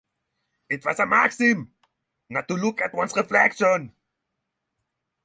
[0.67, 1.73] It was a maxim
[2.27, 3.93] not to look at one’s reflection.